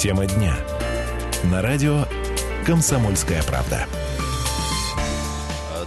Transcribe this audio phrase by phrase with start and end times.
[0.00, 0.56] Тема дня.
[1.44, 2.06] На радио
[2.64, 3.86] «Комсомольская правда».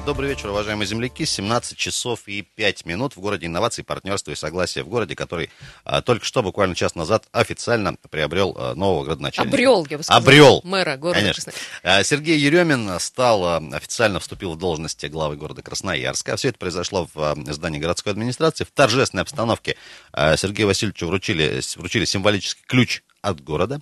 [0.05, 1.25] Добрый вечер, уважаемые земляки.
[1.25, 5.49] 17 часов и 5 минут в городе инноваций, партнерства и согласия в городе, который
[5.83, 9.55] а, только что, буквально час назад, официально приобрел а, нового градоначальника.
[9.55, 10.21] Обрел, я бы сказала.
[10.21, 10.61] Обрел.
[10.63, 11.51] Мэра города Конечно.
[11.51, 11.79] Красноярска.
[11.81, 16.35] А, Сергей Еремин стал, а, официально вступил в должность главы города Красноярска.
[16.35, 18.63] Все это произошло в а, здании городской администрации.
[18.63, 19.75] В торжественной обстановке
[20.11, 23.79] а, Сергею Васильевичу вручили, вручили символический ключ от города.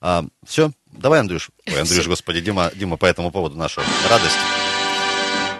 [0.00, 4.36] А, все, давай, Андрюш, ой, Андрюш, господи, Дима, Дима, по этому поводу нашу радость.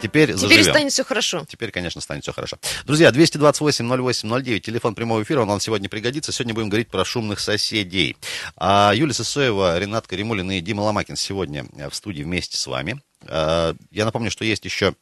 [0.01, 0.65] Теперь, Теперь заживем.
[0.65, 1.47] станет все хорошо.
[1.48, 2.59] Теперь, конечно, станет все хорошо.
[2.84, 6.30] Друзья, 228-08-09, телефон прямого эфира, он вам сегодня пригодится.
[6.30, 8.16] Сегодня будем говорить про шумных соседей.
[8.57, 13.01] А Юлия Сысоева, Ренат Каримулин и Дима Ломакин сегодня э, в студии вместе с вами.
[13.27, 14.95] А, Я напомню, что есть еще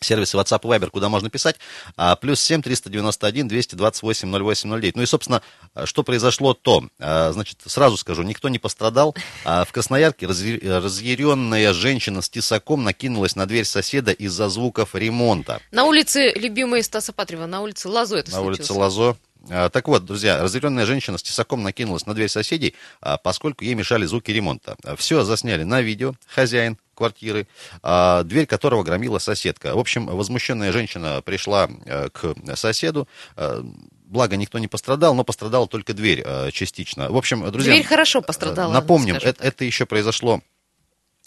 [0.00, 1.56] сервисы WhatsApp и Viber, куда можно писать,
[1.96, 4.96] а, плюс 7 391 228 08 09.
[4.96, 5.42] Ну и, собственно,
[5.74, 9.14] а, что произошло то, а, значит, сразу скажу, никто не пострадал.
[9.44, 15.60] А В Красноярке разъя- разъяренная женщина с тесаком накинулась на дверь соседа из-за звуков ремонта.
[15.70, 18.94] На улице любимой Стаса Патрева, на улице Лазо это на улице случилось.
[18.96, 19.16] Лазо.
[19.50, 23.74] А, Так вот, друзья, разъяренная женщина с тесаком накинулась на дверь соседей, а, поскольку ей
[23.74, 24.76] мешали звуки ремонта.
[24.96, 26.14] Все засняли на видео.
[26.26, 27.48] Хозяин квартиры,
[27.82, 29.74] а, дверь которого громила соседка.
[29.74, 31.68] В общем, возмущенная женщина пришла
[32.12, 33.08] к соседу.
[34.06, 37.10] Благо, никто не пострадал, но пострадала только дверь частично.
[37.10, 37.72] В общем, друзья...
[37.72, 40.40] Дверь хорошо пострадала, Напомним, это, это еще произошло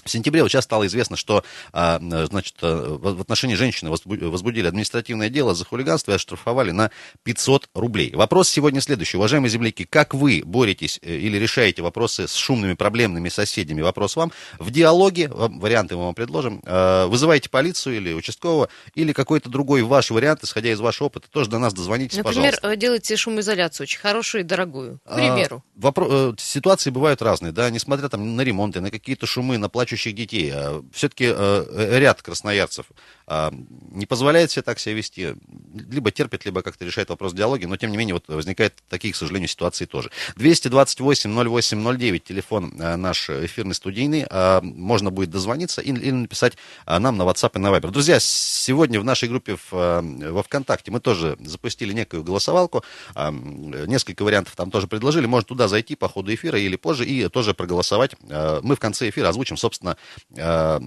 [0.07, 4.67] в сентябре вот сейчас стало известно, что а, значит, э, в отношении женщины возбу- возбудили
[4.67, 6.91] административное дело за хулиганство и оштрафовали на
[7.23, 8.11] 500 рублей.
[8.15, 9.17] Вопрос сегодня следующий.
[9.17, 13.81] Уважаемые земляки, как вы боретесь э, или решаете вопросы с шумными проблемными соседями?
[13.81, 14.31] Вопрос вам.
[14.59, 19.81] В диалоге, вам- варианты мы вам предложим, э, вызывайте полицию или участкового, или какой-то другой
[19.83, 22.71] ваш вариант, исходя из вашего опыта, тоже до нас дозвонитесь, Например, пожалуйста.
[22.71, 24.99] э, делайте шумоизоляцию очень хорошую и дорогую.
[24.99, 25.63] К А, примеру.
[25.77, 30.15] вопро- э, ситуации бывают разные, да, несмотря там на ремонты, на какие-то шумы, на плачущих
[30.15, 30.53] детей.
[30.93, 32.93] Все-таки ряд красноярцев а,
[33.27, 35.35] не позволяет себе так себя вести.
[35.73, 39.13] Либо терпит, либо как-то решает вопрос в диалоге, но тем не менее вот возникают такие,
[39.13, 40.11] к сожалению, ситуации тоже.
[40.37, 47.23] 228-08-09, телефон э, наш эфирный студийный, а, можно будет дозвониться или, написать а, нам на
[47.23, 47.91] WhatsApp и на Viber.
[47.91, 52.83] Друзья, сегодня в нашей группе в, э, во ВКонтакте мы тоже запустили некую голосовалку,
[53.15, 57.27] а, несколько вариантов там тоже предложили, можно туда зайти по ходу эфира или позже и
[57.29, 58.15] тоже проголосовать.
[58.61, 59.97] Мы в конце эфира озвучим, собственно,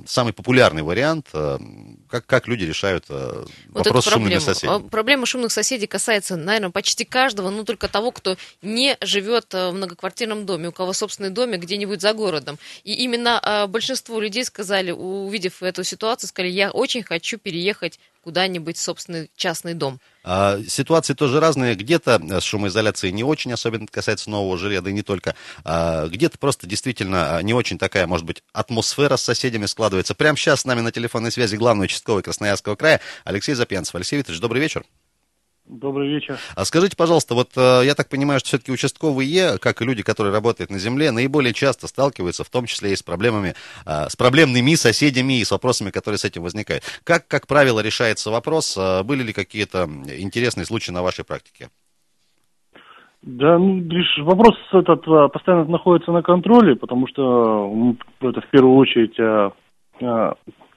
[0.06, 1.28] самый популярный вариант,
[2.08, 4.86] как, как люди решают э, Вот вопрос с шумными соседями.
[4.86, 9.70] А, Проблема шумных соседей касается, наверное, почти каждого, но только того, кто не живет э,
[9.70, 12.56] в многоквартирном доме, у кого собственный домик где-нибудь за городом.
[12.84, 18.76] И именно э, большинство людей сказали, увидев эту ситуацию, сказали, я очень хочу переехать куда-нибудь
[18.76, 20.00] собственный частный дом.
[20.22, 21.74] А, Ситуации тоже разные.
[21.74, 25.34] Где-то э, с шумоизоляцией не очень, особенно касается нового жилья, да и не только.
[25.64, 30.14] А, Где-то просто действительно а, не очень такая, может быть, атмосфера с соседями складывается.
[30.14, 33.94] Прямо сейчас с нами на телефонной связи главный участковый Красноярского края Алексей Запьянцев.
[33.94, 34.84] Алексей Викторович, добрый вечер.
[35.70, 36.36] Добрый вечер.
[36.56, 40.34] А скажите, пожалуйста, вот э, я так понимаю, что все-таки участковые, как и люди, которые
[40.34, 43.54] работают на земле, наиболее часто сталкиваются, в том числе и с проблемами,
[43.86, 46.82] э, с проблемными соседями и с вопросами, которые с этим возникают.
[47.04, 48.76] Как, как правило, решается вопрос?
[48.76, 49.88] Э, Были ли какие-то
[50.18, 51.68] интересные случаи на вашей практике?
[53.22, 59.14] Да, ну, лишь вопрос этот постоянно находится на контроле, потому что это в первую очередь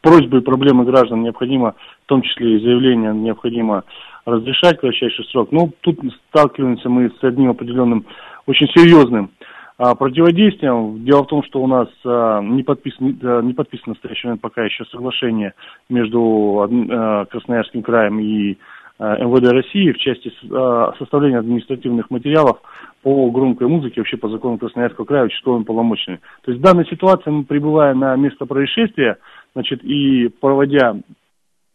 [0.01, 1.73] просьбы и проблемы граждан необходимо,
[2.03, 3.85] в том числе и заявления необходимо
[4.25, 5.51] разрешать кратчайший срок.
[5.51, 8.05] Ну, тут сталкиваемся мы с одним определенным
[8.45, 9.31] очень серьезным
[9.77, 11.03] а, противодействием.
[11.03, 14.41] Дело в том, что у нас а, не, подписан, а, не подписано в настоящий момент
[14.41, 15.53] пока еще соглашение
[15.89, 18.57] между а, Красноярским краем и
[18.99, 22.59] а, МВД России в части а, составления административных материалов
[23.01, 26.19] по громкой музыке, вообще по закону Красноярского края, участковыми полномочиями.
[26.43, 29.17] То есть в данной ситуации мы, прибывая на место происшествия,
[29.53, 31.01] значит, и проводя про-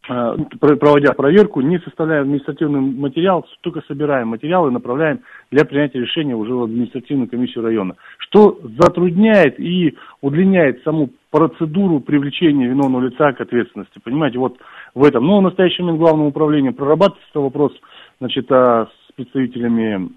[0.09, 5.19] проводя проверку, не составляя административный материал, только собираем материал и направляем
[5.51, 7.95] для принятия решения уже в административную комиссию района.
[8.17, 13.99] Что затрудняет и удлиняет саму процедуру привлечения виновного лица к ответственности.
[14.03, 14.57] Понимаете, вот
[14.95, 15.27] в этом.
[15.27, 17.71] Но в настоящий момент главным управлением прорабатывается вопрос
[18.19, 20.09] значит, а, с представителями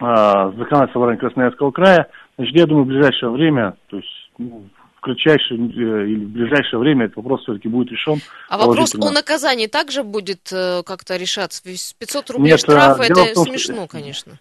[0.00, 2.08] а, законодательства Красноярского края.
[2.36, 4.64] Значит, я думаю, в ближайшее время, то есть ну,
[5.02, 8.20] кратчайшее э, или в ближайшее время этот вопрос все-таки будет решен.
[8.48, 11.60] А вопрос о наказании также будет э, как-то решаться?
[11.64, 14.32] Ведь 500 рублей Нет, штрафа, а, это том, что- смешно, конечно.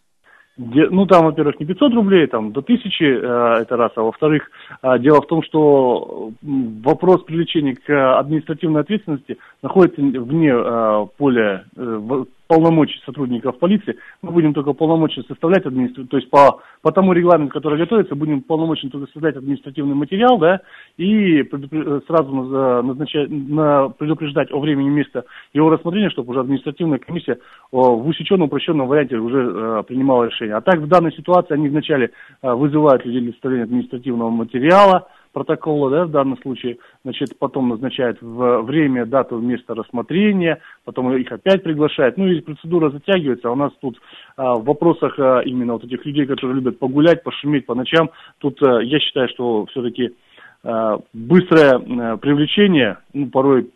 [0.57, 3.91] Де- Ну, там, во-первых, не 500 рублей, там, до 1000, э, это раз.
[3.95, 4.43] А во-вторых,
[4.83, 12.23] э, дело в том, что вопрос привлечения к административной ответственности находится вне э, поля, э,
[12.51, 13.97] полномочий сотрудников полиции.
[14.21, 18.41] Мы будем только полномочия составлять административный, то есть по, по тому регламенту, который готовится, будем
[18.41, 20.59] полномочия только создать административный материал, да,
[20.97, 21.43] и
[22.07, 22.29] сразу
[22.83, 27.37] назначать, на, предупреждать о времени и месте его рассмотрения, чтобы уже административная комиссия
[27.71, 30.57] в усеченном, упрощенном варианте уже э, принимала решение.
[30.57, 32.11] А так в данной ситуации они вначале
[32.41, 38.21] э, вызывают людей для составления административного материала, протокола, да, в данном случае, значит, потом назначают
[38.21, 43.55] в время, дату, место рассмотрения, потом их опять приглашают, ну и процедура затягивается, а у
[43.55, 43.99] нас тут
[44.37, 48.61] а, в вопросах а, именно вот этих людей, которые любят погулять, пошуметь по ночам, тут
[48.61, 50.11] а, я считаю, что все-таки
[50.63, 53.69] а, быстрое а, привлечение, ну, порой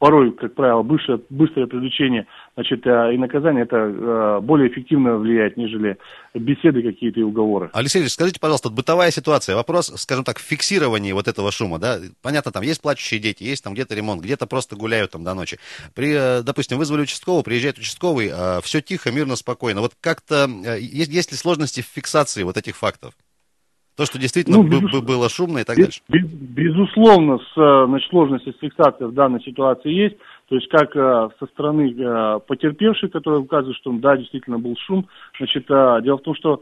[0.00, 2.26] порой, как правило, быстрое, быстрое привлечение
[2.60, 5.96] значит, э, и наказание это э, более эффективно влияет, нежели
[6.34, 7.70] беседы какие-то и уговоры.
[7.72, 12.52] Алексей Ильич, скажите, пожалуйста, бытовая ситуация, вопрос, скажем так, фиксирования вот этого шума, да, понятно,
[12.52, 15.58] там есть плачущие дети, есть там где-то ремонт, где-то просто гуляют там до ночи.
[15.94, 18.30] При, э, допустим, вызвали участкового, приезжает участковый,
[18.62, 19.80] все тихо, мирно, спокойно.
[19.80, 20.46] Вот как-то,
[20.78, 23.14] есть, есть ли сложности в фиксации вот этих фактов?
[23.96, 25.02] То, что действительно ну, безус...
[25.02, 26.00] было шумно и так без, дальше.
[26.08, 30.16] Без, безусловно, с, значит, сложности с фиксацией в данной ситуации есть.
[30.50, 35.06] То есть как э, со стороны э, потерпевших, которые указывают, что да, действительно был шум.
[35.38, 36.60] Значит, э, дело в том, что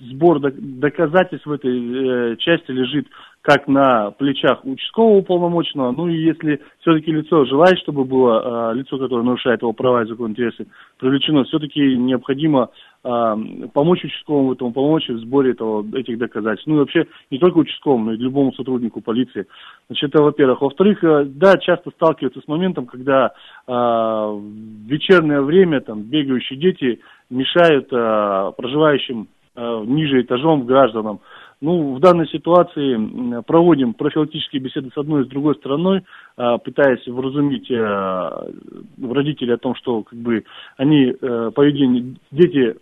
[0.00, 3.06] сбор доказательств в этой части лежит
[3.40, 9.22] как на плечах участкового уполномоченного, ну и если все-таки лицо желает, чтобы было лицо, которое
[9.22, 10.66] нарушает его права и законные интересы,
[10.98, 12.70] привлечено, все-таки необходимо
[13.04, 16.66] помочь участковому этому, помочь в сборе этого, этих доказательств.
[16.66, 19.46] Ну и вообще не только участковому, но и любому сотруднику полиции.
[19.88, 20.62] Значит, это во-первых.
[20.62, 23.30] Во-вторых, э, да, часто сталкиваются с моментом, когда э,
[23.72, 24.42] в
[24.86, 31.20] вечернее время там бегающие дети мешают э, проживающим э, ниже этажом гражданам
[31.64, 36.02] ну, в данной ситуации проводим профилактические беседы с одной и с другой стороной,
[36.36, 38.50] а, пытаясь вразумить э,
[39.02, 40.44] родителей о том, что как бы
[40.76, 42.76] они э, поведение, дети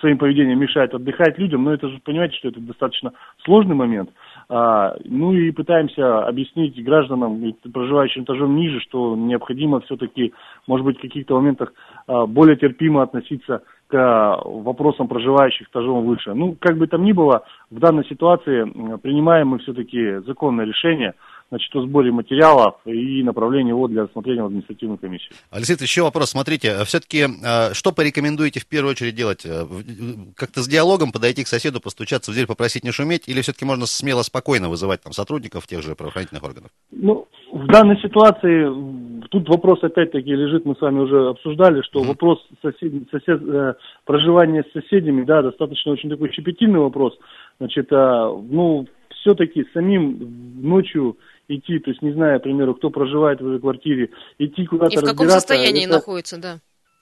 [0.00, 3.12] своим поведением мешают отдыхать людям, но это же, понимаете, что это достаточно
[3.44, 4.10] сложный момент.
[4.48, 7.40] А, ну и пытаемся объяснить гражданам,
[7.72, 10.32] проживающим этажом ниже, что необходимо все-таки,
[10.66, 11.72] может быть, в каких-то моментах
[12.06, 16.32] а, более терпимо относиться к вопросам проживающих этажом выше.
[16.32, 18.62] Ну, как бы там ни было, в данной ситуации
[18.98, 21.14] принимаем мы все-таки законное решение–
[21.50, 25.32] значит, о сборе материалов и направлении его для рассмотрения в административную комиссию.
[25.50, 26.30] Алексей, еще вопрос.
[26.30, 29.44] Смотрите, все-таки э, что порекомендуете в первую очередь делать?
[29.44, 29.64] Э,
[30.36, 33.28] как-то с диалогом подойти к соседу, постучаться в дверь, попросить не шуметь?
[33.28, 36.70] Или все-таки можно смело, спокойно вызывать там сотрудников тех же правоохранительных органов?
[36.92, 42.06] Ну, в данной ситуации тут вопрос опять-таки лежит, мы с вами уже обсуждали, что mm-hmm.
[42.06, 43.74] вопрос сосед, сосед, э,
[44.04, 47.18] проживания с соседями, да, достаточно очень такой щепетильный вопрос.
[47.58, 48.86] Значит, ну,
[49.20, 50.18] все-таки самим
[50.62, 51.16] ночью
[51.50, 54.98] идти, то есть не зная, к примеру, кто проживает в этой квартире, идти куда-то И
[54.98, 56.58] в каком состоянии это, находится, да.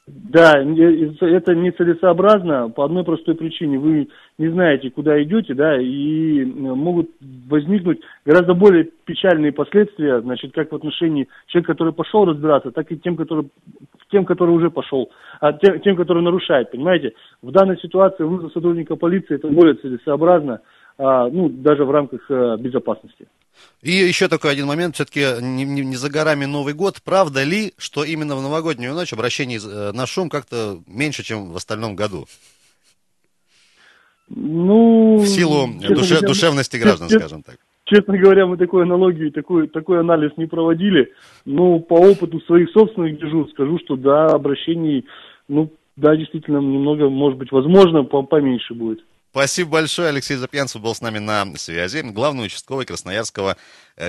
[0.06, 3.78] Да, это нецелесообразно по одной простой причине.
[3.78, 4.08] Вы
[4.38, 7.10] не знаете, куда идете, да, и могут
[7.46, 12.98] возникнуть гораздо более печальные последствия, значит, как в отношении человека, который пошел разбираться, так и
[12.98, 13.50] тем, который,
[14.10, 15.10] тем, который уже пошел,
[15.40, 17.12] а тем, тем, который нарушает, понимаете.
[17.42, 20.60] В данной ситуации вызов сотрудника полиции это более целесообразно,
[20.96, 23.26] а, ну, даже в рамках а, безопасности.
[23.82, 27.00] И еще такой один момент, все-таки не, не, не за горами Новый год.
[27.04, 31.56] Правда ли, что именно в новогоднюю ночь обращение э, на шум как-то меньше, чем в
[31.56, 32.26] остальном году?
[34.28, 35.18] Ну...
[35.18, 37.56] В силу душе, говоря, душевности граждан, честно, скажем так.
[37.84, 41.12] Честно говоря, мы такой аналогию, такой, такой анализ не проводили.
[41.46, 45.06] Но по опыту своих собственных дежурств скажу, что да, обращений,
[45.48, 49.04] ну, да, действительно, немного, может быть, возможно, поменьше будет.
[49.30, 50.08] Спасибо большое.
[50.08, 52.00] Алексей Запьянцев был с нами на связи.
[52.00, 53.56] Главный участковый Красноярского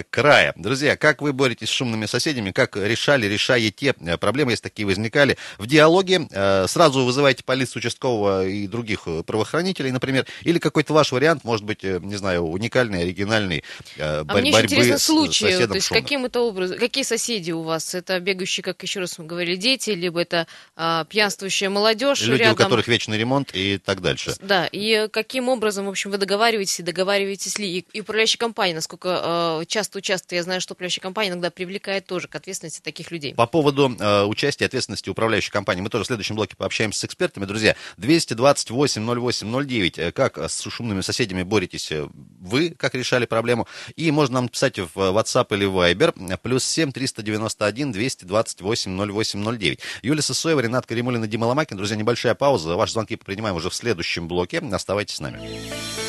[0.10, 0.54] края.
[0.56, 5.38] Друзья, как вы боретесь с шумными соседями, как решали, решаете э, проблемы, если такие возникали,
[5.58, 11.44] в диалоге э, сразу вызывайте полицию участкового и других правоохранителей, например, или какой-то ваш вариант,
[11.44, 13.64] может быть, не знаю, уникальный, оригинальный,
[13.98, 17.96] а мне еще интересно случаи, то есть каким это образом, какие соседи у вас?
[17.96, 22.54] Это бегающие, как еще раз мы говорили, дети, либо это а, пьянствующая молодежь Люди, рядом.
[22.54, 24.36] у которых вечный ремонт и так дальше.
[24.42, 29.20] Да, и каким образом, в общем, вы договариваетесь, договариваетесь ли, и, и управляющая компания, насколько
[29.22, 33.34] а, часто-часто я знаю, что управляющая компания иногда привлекает тоже к ответственности таких людей.
[33.34, 37.46] По поводу э, участия ответственности управляющей компании, мы тоже в следующем блоке пообщаемся с экспертами.
[37.46, 42.10] Друзья, 228 08 09, как с шумными соседями боретесь э,
[42.42, 47.94] вы, как решали проблему, и можно нам написать в WhatsApp или Viber, плюс 7 391
[47.94, 49.80] 228 08 09.
[50.02, 51.78] Юлия Сысоева, Ренат Каримулина, Дима Ломакин.
[51.78, 52.76] Друзья, небольшая пауза.
[52.76, 54.60] Ваши звонки принимаем уже в следующем блоке.
[54.60, 56.09] Оставайтесь с нами.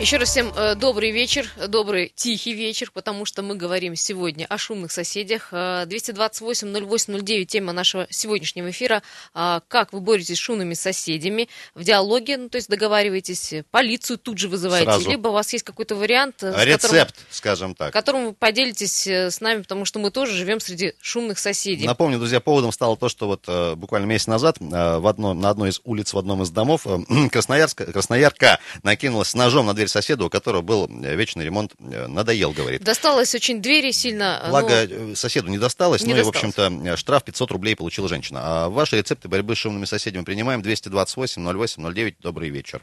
[0.00, 4.56] Еще раз всем э, добрый вечер, добрый тихий вечер, потому что мы говорим сегодня о
[4.56, 5.48] шумных соседях.
[5.50, 9.02] Э, 228-08-09, тема нашего сегодняшнего эфира.
[9.34, 14.38] А, как вы боретесь с шумными соседями в диалоге, ну, то есть договариваетесь, полицию тут
[14.38, 15.10] же вызываете, Сразу.
[15.10, 17.92] либо у вас есть какой-то вариант, э, Рецепт, которым, скажем так.
[17.92, 21.86] которым вы поделитесь э, с нами, потому что мы тоже живем среди шумных соседей.
[21.86, 25.50] Напомню, друзья, поводом стало то, что вот э, буквально месяц назад э, в одно, на
[25.50, 26.98] одной из улиц в одном из домов э,
[27.32, 31.72] Красноярска, Красноярка накинулась ножом на дверь соседа, у которого был вечный ремонт.
[31.80, 32.82] Э, надоел, говорит.
[32.84, 34.40] Досталось очень двери сильно.
[34.44, 36.54] э, Благо, ну, соседу не досталось, не ну и, в досталось.
[36.56, 38.40] общем-то, штраф 500 рублей получила женщина.
[38.42, 42.14] А ваши рецепты борьбы с шумными соседями принимаем 228 08 09.
[42.20, 42.82] Добрый вечер.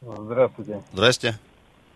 [0.00, 0.82] Здравствуйте.
[0.92, 1.38] Здрасте.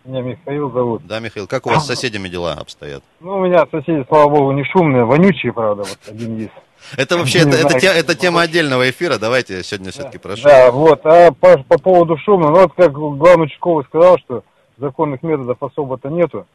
[0.05, 1.07] Меня Михаил зовут.
[1.07, 3.03] Да, Михаил, как у вас с соседями дела обстоят?
[3.21, 6.51] Ну, у меня соседи, слава богу, не шумные, вонючие, правда, вот один есть.
[6.97, 7.79] Это вообще, это, это, знаю.
[7.81, 9.17] те- это тема отдельного эфира.
[9.17, 10.43] Давайте сегодня все-таки прошу.
[10.43, 11.05] Да, вот.
[11.05, 14.43] А по, по поводу шума, ну вот как главный участковый сказал, что
[14.77, 16.45] законных методов особо-то нету.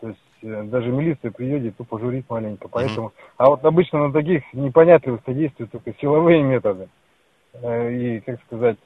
[0.00, 2.68] То есть э, даже милиция приедет, тупо журит маленько.
[2.68, 3.12] Поэтому.
[3.36, 6.88] А вот обычно на таких непонятливых действуют только силовые методы.
[7.54, 8.78] Э, И, как сказать,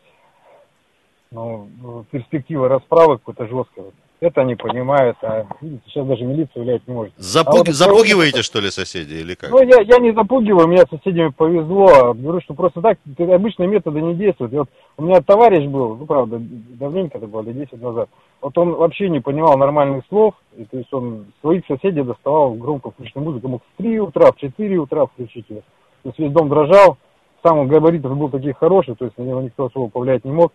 [1.30, 1.68] ну,
[2.10, 3.84] перспектива расправы какой-то жесткой.
[4.18, 7.12] Это они понимают, а видите, сейчас даже милиция влиять не может.
[7.18, 9.50] Запуг- А вот Запугиваете, что ли, соседей, или как?
[9.50, 12.14] Ну, я, я не запугиваю, мне с соседями повезло.
[12.14, 14.54] Говорю, что просто так обычные методы не действуют.
[14.54, 18.08] И вот у меня товарищ был, ну, правда, давненько это было, лет 10 назад.
[18.40, 20.34] Вот он вообще не понимал нормальных слов.
[20.56, 23.48] И, то есть он своих соседей доставал громко включенную музыку.
[23.48, 25.60] Мог в 3 утра, в 4 утра включить ее.
[26.02, 26.96] То есть весь дом дрожал.
[27.44, 30.52] Сам он габаритов был таких хороших, то есть на него никто особо повлиять не мог.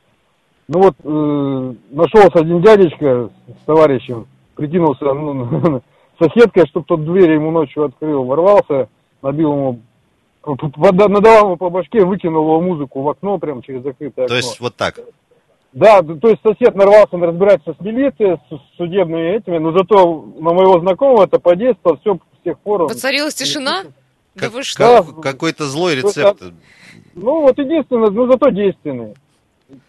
[0.67, 5.81] Ну вот, э, нашелся один дядечка с товарищем, прикинулся ну,
[6.19, 8.87] соседкой, чтобы тот дверь ему ночью открыл, ворвался,
[9.21, 9.79] набил ему,
[10.77, 14.35] надавал ему по башке, выкинул его музыку в окно, прям через закрытое То окно.
[14.37, 14.99] есть вот так.
[15.73, 20.53] Да, то есть сосед нарвался на разбираться с милицией, с судебными этими, но зато на
[20.53, 22.83] моего знакомого это подействовало, все с тех пор...
[22.83, 23.83] он- Воцарилась тишина?
[24.35, 24.77] Да Как- вы что?
[25.03, 25.21] как- Да.
[25.21, 26.41] какой-то злой рецепт.
[27.15, 29.13] Ну вот единственное, ну зато действенный.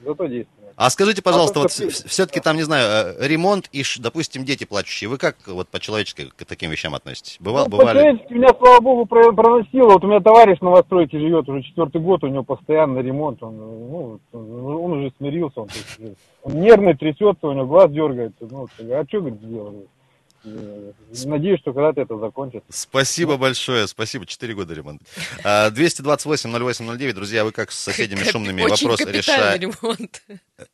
[0.05, 0.62] Зато действенный.
[0.85, 5.09] А скажите, пожалуйста, А вот все-таки там, не знаю, э, ремонт и, допустим, дети плачущие.
[5.09, 7.39] Вы как вот по-человечески к таким вещам относитесь?
[7.41, 8.21] Быва- Ну, бывали?
[8.31, 9.91] меня, слава богу, про- проносило.
[9.93, 13.41] Вот у меня товарищ в новостройке живет уже четвертый год, у него постоянно ремонт.
[13.45, 15.69] Он, ну, он, уже смирился, он,
[16.43, 18.49] он нервный, трясется, у него глаз дергается.
[18.51, 19.87] Ну, а что, говорит, сделать?
[20.45, 20.93] Э,
[21.25, 22.67] Надеюсь, что когда-то это закончится.
[22.69, 24.27] Спасибо большое, спасибо.
[24.27, 25.03] Четыре года ремонт.
[25.45, 27.13] А, 228-08-09.
[27.13, 29.67] Друзья, вы как с соседями шумными Очень вопрос капитальный решаете?
[29.83, 30.23] ремонт.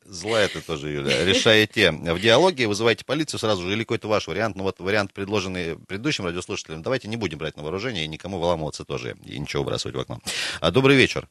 [0.05, 1.25] Злая ты тоже, Юля.
[1.25, 4.57] Решаете в диалоге, вызываете полицию сразу же или какой-то ваш вариант.
[4.57, 6.83] Ну вот вариант, предложенный предыдущим радиослушателям.
[6.83, 9.17] Давайте не будем брать на вооружение и никому выламываться тоже.
[9.25, 10.19] И ничего выбрасывать в окно.
[10.61, 11.29] А, Добрый вечер.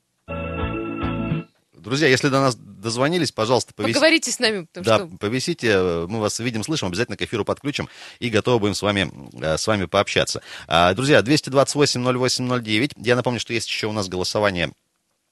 [1.88, 3.98] Друзья, если до нас дозвонились, пожалуйста, повесите.
[3.98, 7.88] Поговорите с нами, Да, что повисите, э, мы вас видим, слышим, обязательно к эфиру подключим
[8.20, 9.10] и готовы будем с вами,
[9.42, 10.42] э, с вами пообщаться.
[10.68, 12.92] А, Друзья, 228-08-09.
[12.98, 14.74] Я напомню, что есть еще у нас голосование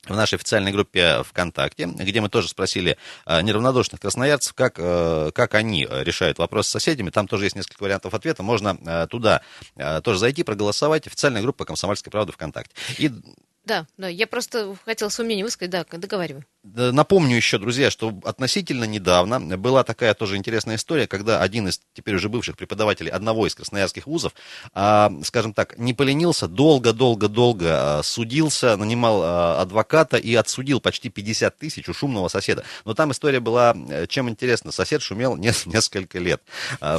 [0.06, 2.96] в нашей официальной группе ВКонтакте, где мы тоже спросили
[3.26, 7.10] э, неравнодушных красноярцев, как, как они решают вопрос с соседями.
[7.10, 8.44] Там тоже есть несколько вариантов ответа.
[8.44, 9.42] Можно туда
[10.04, 11.06] тоже зайти, проголосовать.
[11.06, 12.74] Официальная группа «Комсомольская правда» ВКонтакте.
[12.98, 13.12] И
[13.66, 16.44] Да, да, я просто хотела свое мнение высказать, да, договаривай.
[16.74, 22.16] Напомню еще, друзья, что относительно недавно была такая тоже интересная история, когда один из теперь
[22.16, 24.34] уже бывших преподавателей одного из красноярских вузов,
[24.74, 31.56] а, скажем так, не поленился, долго-долго-долго а, судился, нанимал а, адвоката и отсудил почти 50
[31.56, 32.64] тысяч у шумного соседа.
[32.84, 36.42] Но там история была, э, чем интересно, сосед шумел не- несколько лет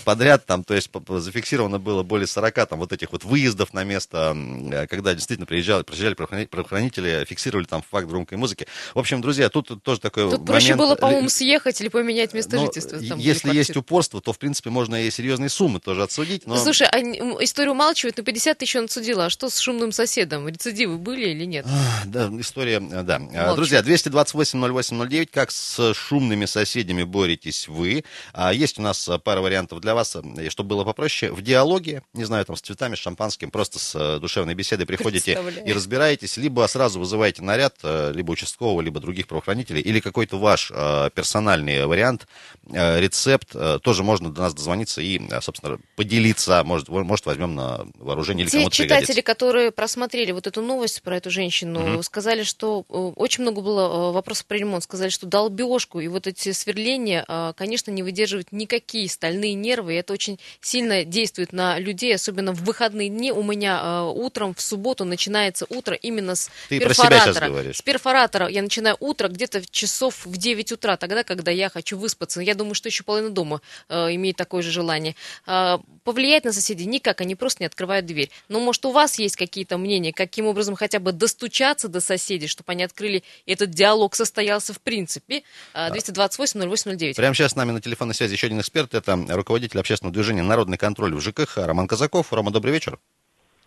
[0.05, 4.37] подряд, там, то есть зафиксировано было более 40 там вот этих вот выездов на место,
[4.37, 8.69] э, когда действительно приезжали, приезжали правоохрани- правоохранители, фиксировали там факт громкой музыки.
[8.95, 12.35] В общем, друзья, тут тоже такой Тут проще момент, было, э, по-моему, съехать или поменять
[12.35, 12.99] место ну, жительства.
[13.01, 16.47] там, если есть упорство, то, в принципе, можно и серьезные суммы тоже отсудить.
[16.47, 16.57] Но...
[16.57, 16.99] Слушай, а
[17.43, 19.27] историю умалчивают, но 50 тысяч он отсудила.
[19.27, 20.49] А что с шумным соседом?
[20.49, 21.67] Рецидивы были или нет?
[21.69, 23.17] А, Да, история, э, да.
[23.17, 23.57] А, Молчу.
[23.57, 28.05] Друзья, 228-08-09, как с шумными соседями боретесь вы?
[28.33, 31.33] А, Есть у нас а, пара вариантов для вас, э, чтобы было попроще.
[31.33, 35.39] В диалоге, не знаю, там с цветами, с шампанским, просто с э, душевной беседой приходите
[35.65, 40.71] и разбираетесь, либо сразу вызываете наряд, э, либо участкового, либо других правоохранителей, или какой-то ваш
[40.75, 42.27] э, персональный вариант,
[42.71, 47.87] рецепт, э, тоже можно до нас дозвониться и, э, собственно, поделиться, может, может возьмем на
[47.99, 49.23] вооружение или Те кому-то читатели, пригодится.
[49.23, 54.13] которые просмотрели вот эту новость про эту женщину, сказали, что э, очень много было э,
[54.13, 54.83] вопросов про ремонт.
[54.83, 59.95] Сказали, что долбежку и вот эти сверления, э, конечно, не выдерживают никакие стальные нервы.
[59.95, 63.33] И это очень сильно действует на людей, особенно в выходные дни.
[63.33, 67.73] У меня э, утром в субботу начинается утро именно с Ты перфоратора.
[67.73, 72.41] С перфоратора я начинаю утро, где-то часов в 9 утра, тогда, когда я хочу выспаться.
[72.41, 75.15] Я думаю, что еще половина дома э, имеет такое же желание.
[75.47, 78.31] Э, повлиять на соседей никак, они просто не открывают дверь.
[78.49, 82.73] Но, может, у вас есть какие-то мнения, каким образом хотя бы достучаться до соседей, чтобы
[82.73, 85.43] они открыли, и этот диалог состоялся в принципе.
[85.75, 87.15] 228-08-09.
[87.15, 90.79] Прямо сейчас с нами на телефонной связи еще один эксперт, это руководитель общественного движения «Народный
[90.79, 92.33] контроль» в ЖКХ Роман Казаков.
[92.33, 92.99] Рома, добрый вечер.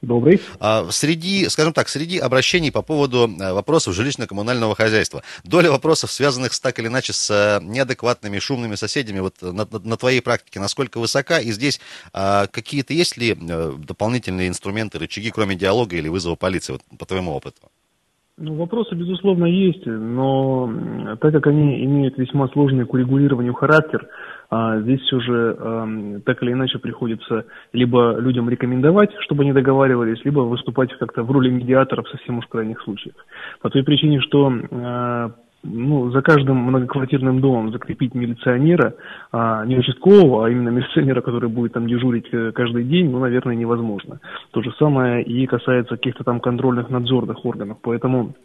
[0.02, 0.40] Добрый.
[0.62, 6.54] А, среди, скажем так, среди обращений по поводу э, вопросов жилищно-коммунального хозяйства, доля вопросов, связанных
[6.54, 11.00] с так или иначе с э, неадекватными, шумными соседями, вот на, на твоей практике, насколько
[11.00, 11.82] высока, и здесь
[12.14, 17.06] а, какие-то есть ли э, дополнительные инструменты, рычаги, кроме диалога или вызова полиции, вот, по
[17.06, 17.60] твоему опыту?
[18.38, 20.72] Ну, вопросы, безусловно, есть, но
[21.20, 24.08] так как они имеют весьма сложный к урегулированию характер,
[24.50, 30.24] а здесь все же э, так или иначе приходится либо людям рекомендовать, чтобы они договаривались,
[30.26, 33.16] либо выступать как-то в роли медиаторов совсем уж крайних случаях.
[33.62, 35.30] По той причине, что э,
[35.64, 38.96] ну, за каждым многоквартирным домом закрепить милиционера,
[39.32, 43.56] а, не участкового, а именно милиционера, который будет там дежурить э, каждый день, ну, наверное,
[43.56, 44.20] невозможно.
[44.52, 47.78] То же самое и касается каких-то там контрольных надзорных органов.
[47.82, 48.36] Поэтому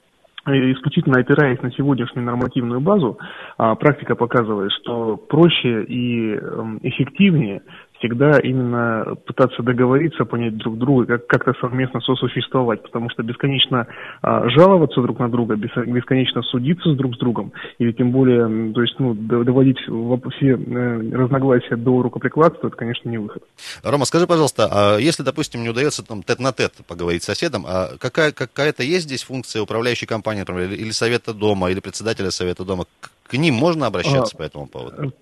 [0.47, 3.19] исключительно опираясь на сегодняшнюю нормативную базу,
[3.57, 7.63] а, практика показывает, что проще и эм, эффективнее
[8.05, 13.87] всегда именно пытаться договориться, понять друг друга, как- как-то совместно сосуществовать, потому что бесконечно
[14.23, 18.73] а, жаловаться друг на друга, бес- бесконечно судиться с друг с другом, или тем более,
[18.75, 23.43] то есть, ну, доводить все э, разногласия до рукоприкладства, это, конечно, не выход.
[23.83, 28.33] Рома, скажи, пожалуйста, а если, допустим, не удается там тет-на-тет поговорить с соседом, а какая,
[28.33, 32.85] какая-то есть здесь функция управляющей компании, например, или, совета дома, или председателя совета дома?
[33.01, 35.13] К, к ним можно обращаться А, по этому поводу?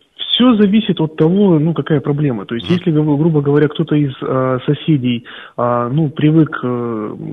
[0.43, 2.47] Все зависит от того, ну, какая проблема.
[2.47, 5.25] То есть, если, грубо говоря, кто-то из а, соседей,
[5.57, 6.51] а, ну, привык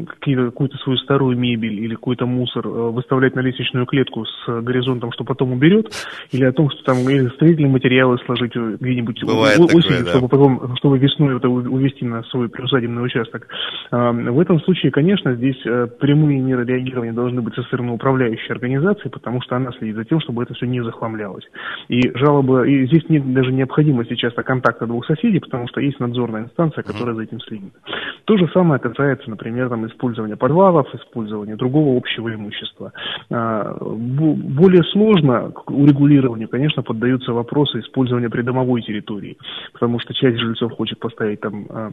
[0.08, 5.12] какие- какую-то свою старую мебель или какой-то мусор а, выставлять на лестничную клетку с горизонтом,
[5.12, 5.88] что потом уберет,
[6.32, 10.04] или о том, что там или строительные материалы сложить э, где-нибудь Бывает о- такое, осенью,
[10.06, 10.12] да.
[10.12, 13.48] чтобы потом, чтобы весной это увезти на свой приусадебный участок.
[13.90, 18.52] А, В этом случае, конечно, здесь э, прямые меры реагирования должны быть со стороны управляющей
[18.54, 21.46] организации, потому что она следит за тем, чтобы это все не захламлялось.
[21.88, 26.44] И жалобы, и здесь нет даже необходимости часто контакта двух соседей, потому что есть надзорная
[26.44, 27.74] инстанция, которая за этим следит.
[28.26, 32.92] То же самое касается, например, там, использования подвалов, использования другого общего имущества.
[33.30, 39.38] А, бо- Более сложно к урегулированию, конечно, поддаются вопросы использования придомовой территории,
[39.74, 41.92] потому что часть жильцов хочет поставить там а,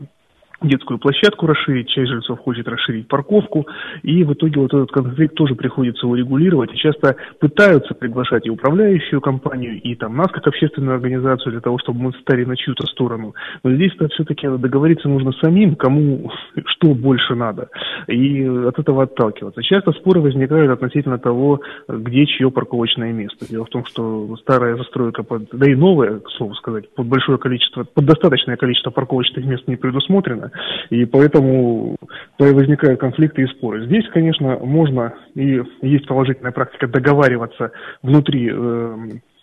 [0.62, 3.66] детскую площадку расширить, часть жильцов хочет расширить парковку,
[4.03, 9.21] и в итоге вот этот конфликт тоже приходится урегулировать, и часто пытаются приглашать и управляющую
[9.21, 13.35] компанию, и там нас, как общественную организацию, для того, чтобы мы встали на чью-то сторону.
[13.62, 16.31] Но здесь-то все-таки договориться нужно самим, кому
[16.66, 17.69] что больше надо,
[18.07, 19.62] и от этого отталкиваться.
[19.62, 23.47] Часто споры возникают относительно того, где чье парковочное место.
[23.49, 27.38] Дело в том, что старая застройка, под, да и новая, к слову сказать, под большое
[27.38, 30.46] количество, под достаточное количество парковочных мест не предусмотрено,
[30.91, 31.97] и поэтому
[32.39, 33.87] возникают конфликты и споры.
[33.87, 38.97] Здесь, конечно, можно и есть положительная практика договариваться внутри, э,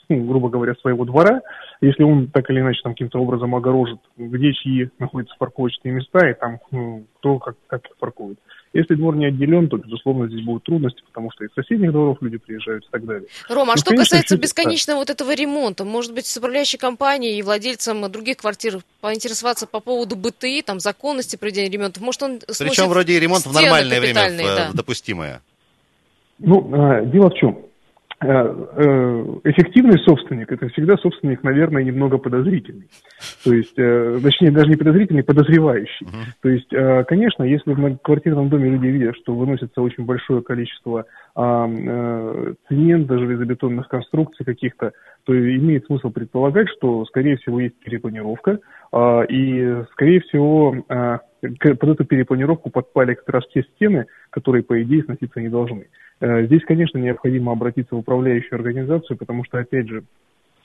[0.10, 1.42] ну, грубо говоря, своего двора,
[1.82, 6.34] если он так или иначе там каким-то образом огорожит, где чьи находятся парковочные места и
[6.34, 8.38] там ну, кто как, как их паркует.
[8.74, 12.38] Если двор не отделен, то, безусловно, здесь будут трудности, потому что из соседних дворов люди
[12.38, 13.28] приезжают и так далее.
[13.48, 17.38] Рома, а Ну, что конечно, касается бесконечного вот этого ремонта, может быть, с управляющей компанией
[17.38, 22.02] и владельцем других квартир поинтересоваться по поводу БТИ, там, законности проведения ремонтов?
[22.02, 24.70] Может, он Причем вроде ремонт в нормальное время, э, да.
[24.72, 25.42] в допустимое.
[26.40, 27.66] Ну, а, дело в чем?
[28.26, 32.88] А, э, Эффективный собственник– это всегда собственник, наверное, немного подозрительный.
[33.44, 36.08] То есть, э, точнее, даже не подозрительный, подозревающий.
[36.42, 41.06] То есть, э, конечно, если в многоквартирном доме люди видят, что выносится очень большое количество
[41.36, 44.92] э, цемента, железобетонных конструкций каких-то,
[45.26, 48.60] то имеет смысл предполагать, что, скорее всего, есть перепланировка,
[48.92, 54.82] а, и, скорее всего, а, под эту перепланировку подпали как раз те стены, которые, по
[54.82, 55.88] идее, сноситься не должны.
[56.20, 60.04] Э, Здесь, конечно, необходимо обратиться в управляющую организацию, потому что, опять же,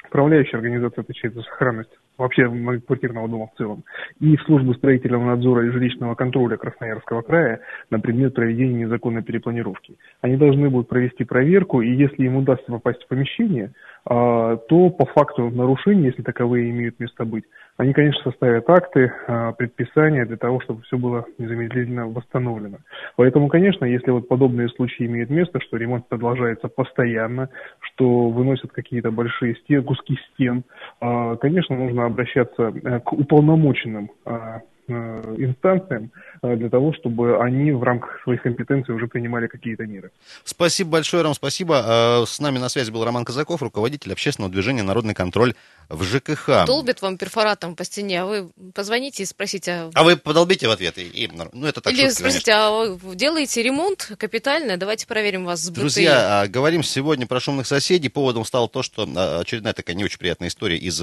[0.08, 3.84] управляющая организация отвечает за сохранность вообще многоквартирного дома в целом,
[4.20, 9.96] и в службу строительного надзора и жилищного контроля Красноярского края на предмет проведения незаконной перепланировки.
[10.20, 13.72] Они должны будут провести проверку, и если им удастся попасть в помещение,
[14.08, 17.44] то по факту нарушений, если таковые имеют место быть,
[17.78, 22.78] они, конечно, составят акты, а, предписания для того, чтобы все было незамедлительно восстановлено.
[23.16, 29.12] Поэтому, конечно, если вот подобные случаи имеют место, что ремонт продолжается постоянно, что выносят какие-то
[29.12, 30.64] большие стен, куски стен,
[31.00, 36.10] а, конечно, нужно обращаться э, к уполномоченным а, инстанциям
[36.42, 40.10] э, для того, чтобы они в рамках своих компетенций уже принимали какие-то меры.
[40.44, 42.22] Спасибо большое, Ром, спасибо.
[42.22, 45.54] Э, с нами на связи был Роман Казаков, руководитель общественного движения «Народный контроль»
[45.88, 46.66] в ЖКХ.
[46.66, 49.72] Долбит вам перфоратом по стене, а вы позвоните и спросите...
[49.72, 50.98] А, а вы подолбите в ответ?
[50.98, 52.82] И, и, ну, это так Или шутка, спросите, конечно.
[52.82, 54.76] а вы делаете ремонт капитально?
[54.76, 55.80] Давайте проверим вас с БТИ.
[55.80, 58.08] Друзья, а, говорим сегодня про шумных соседей.
[58.08, 61.02] Поводом стало то, что а, очередная такая не очень приятная история из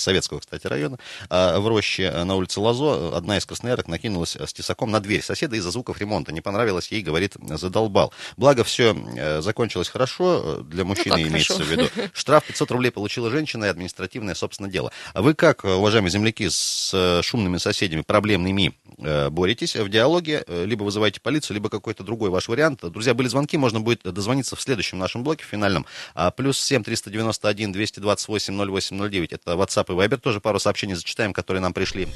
[0.00, 0.98] советского, кстати, района.
[1.28, 5.70] В роще на улице Лазо одна из красноярок накинулась с тесаком на дверь соседа из-за
[5.70, 6.32] звуков ремонта.
[6.32, 8.12] Не понравилось ей, говорит, задолбал.
[8.36, 10.62] Благо, все э, закончилось хорошо.
[10.62, 11.68] Для ну, мужчины ну, имеется хорошо.
[11.68, 11.88] в виду.
[12.12, 14.90] Штраф 500 рублей получила женщина и административное, собственно, дело.
[15.14, 20.44] А вы как, уважаемые земляки, с э, шумными соседями, проблемными, э, боретесь в диалоге?
[20.46, 22.80] Э, либо вызываете полицию, либо какой-то другой ваш вариант.
[22.82, 25.86] Друзья, были звонки, можно будет дозвониться в следующем нашем блоке, в финальном.
[26.14, 29.32] А, плюс 7 391 228 0809.
[29.32, 30.18] Это WhatsApp и Viber.
[30.18, 32.08] Тоже пару сообщений зачитаем, которые нам пришли.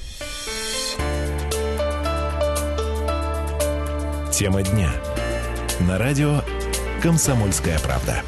[4.37, 4.91] Тема дня.
[5.79, 6.43] На радио
[7.01, 8.25] «Комсомольская правда».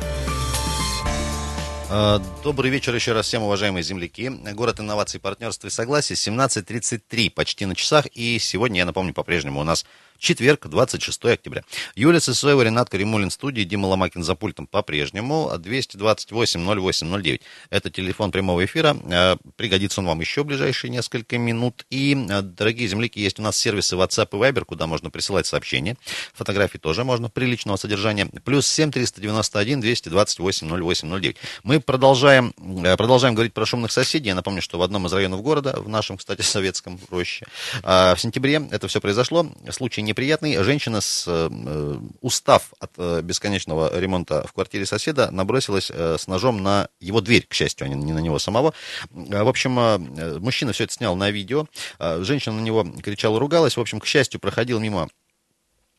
[1.91, 4.29] А, добрый вечер еще раз всем, уважаемые земляки.
[4.29, 8.07] Город инноваций, партнерства и согласия, 17.33 почти на часах.
[8.15, 9.85] И сегодня, я напомню, по-прежнему у нас
[10.19, 11.63] Четверг, 26 октября.
[11.95, 15.51] Юлия Сысоева, Ренат Каримулин, студии, Дима Ломакин за пультом по-прежнему.
[15.55, 17.41] 228-08-09.
[17.71, 18.97] Это телефон прямого эфира.
[19.05, 21.85] Э, пригодится он вам еще в ближайшие несколько минут.
[21.91, 25.97] И, э, дорогие земляки, есть у нас сервисы WhatsApp и Viber, куда можно присылать сообщения.
[26.35, 28.27] Фотографии тоже можно, приличного содержания.
[28.45, 34.29] Плюс 7 391 228 08 Мы продолжаем, э, продолжаем говорить про шумных соседей.
[34.29, 37.47] Я напомню, что в одном из районов города, в нашем, кстати, советском роще,
[37.83, 39.51] в сентябре это все произошло.
[39.71, 40.57] Случай неприятный.
[40.63, 46.63] Женщина, с, э, устав от э, бесконечного ремонта в квартире соседа, набросилась э, с ножом
[46.63, 48.73] на его дверь, к счастью, а не на него самого.
[49.11, 51.67] В общем, мужчина все это снял на видео.
[51.99, 53.77] Женщина на него кричала, ругалась.
[53.77, 55.09] В общем, к счастью, проходил мимо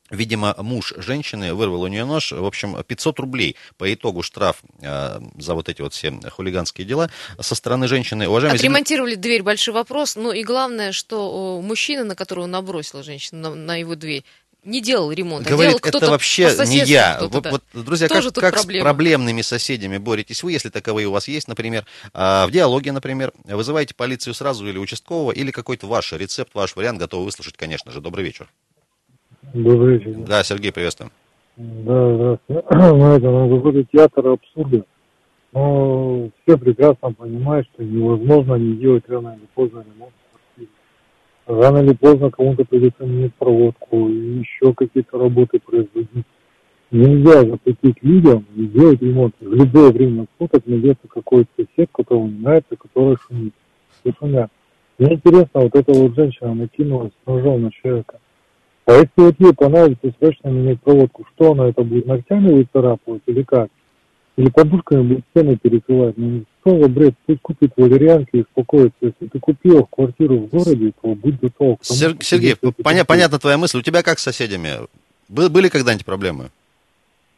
[0.09, 2.31] Видимо, муж женщины вырвал у нее нож.
[2.31, 7.09] В общем, 500 рублей по итогу штраф э, за вот эти вот все хулиганские дела
[7.39, 8.27] со стороны женщины.
[8.27, 9.21] Уважаемые Отремонтировали зем...
[9.21, 10.15] дверь, большой вопрос.
[10.15, 14.23] Ну и главное, что мужчина, на которого набросила женщина, на, на его дверь,
[14.67, 15.47] не делал ремонт.
[15.47, 17.19] А Говорит, а это вообще не я.
[17.21, 21.27] Вот, вот, друзья, Тоже как, как с проблемными соседями боретесь вы, если таковые у вас
[21.27, 26.53] есть, например, а, в диалоге, например, вызываете полицию сразу или участкового, или какой-то ваш рецепт,
[26.53, 28.01] ваш вариант, готовы выслушать, конечно же.
[28.01, 28.49] Добрый вечер.
[29.53, 30.15] Добрый вечер.
[30.27, 31.11] Да, Сергей, приветствуем.
[31.55, 32.63] Да, здравствуйте.
[32.69, 34.85] Знаете, ну, какой-то театр абсурда.
[35.53, 40.13] Но все прекрасно понимают, что невозможно не делать рано или поздно ремонт
[41.47, 46.25] Рано или поздно кому-то придется менять проводку, и еще какие-то работы производить.
[46.91, 49.33] Нельзя запретить людям делать ремонт.
[49.39, 53.53] В любое время суток найдется какой-то сосед, которому не нравится, который шумит.
[54.01, 54.51] Все шумят.
[54.97, 58.19] Мне интересно, вот эта вот женщина накинулась с ножом на человека.
[58.87, 63.43] А если вот ей понадобится срочно менять проводку, что она это будет ногтями выцарапывать или
[63.43, 63.67] как?
[64.37, 66.17] Или подушками будет стены перекрывать?
[66.17, 67.13] Ну, что за бред?
[67.25, 68.95] Пусть купит валерьянки и успокоится.
[69.01, 71.79] Если ты купил квартиру в городе, то будь готов.
[71.79, 73.79] Тому, Сер- Сергей, поня- понятна твоя мысль.
[73.79, 74.69] У тебя как с соседями?
[75.27, 76.45] Бы- были когда-нибудь проблемы?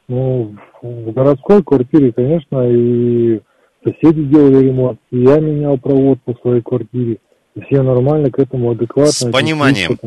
[0.08, 3.40] Ну, в городской квартире, конечно, и
[3.84, 7.18] соседи делали ремонт, и я менял проводку в своей квартире.
[7.68, 9.12] все нормально к этому адекватно.
[9.12, 9.98] С пониманием.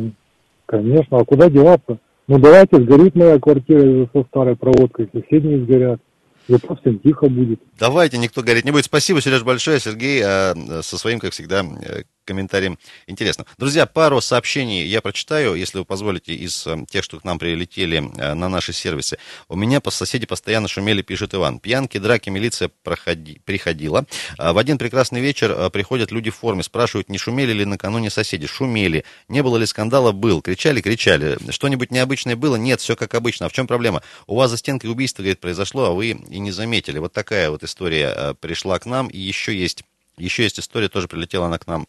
[0.73, 1.99] Конечно, а куда деваться?
[2.29, 6.01] Ну давайте сгорит моя квартира со старой проводкой, соседние сгорят.
[6.49, 7.61] Зато всем тихо будет.
[7.79, 8.87] Давайте, никто гореть не будет.
[8.87, 9.79] Спасибо, Сереж, большое.
[9.79, 13.47] Сергей а, со своим, как всегда, э, комментариям интересно.
[13.59, 17.99] Друзья, пару сообщений я прочитаю, если вы позволите, из э, тех, что к нам прилетели
[17.99, 19.19] э, на наши сервисы.
[19.49, 21.59] У меня по соседи постоянно шумели, пишет Иван.
[21.59, 24.07] Пьянки, драки, милиция проходи, приходила.
[24.39, 28.11] А в один прекрасный вечер э, приходят люди в форме, спрашивают, не шумели ли накануне
[28.11, 28.47] соседи.
[28.47, 29.05] Шумели.
[29.29, 30.13] Не было ли скандала?
[30.13, 30.43] Был.
[30.43, 31.39] Кричали, кричали.
[31.51, 32.57] Что-нибудь необычное было?
[32.57, 33.47] Нет, все как обычно.
[33.47, 34.03] А в чем проблема?
[34.27, 36.99] У вас за стенкой убийство, говорит, произошло, а вы и не заметили.
[36.99, 39.09] Вот такая вот история пришла к нам.
[39.09, 39.85] И еще есть,
[40.17, 41.87] еще есть история, тоже прилетела она к нам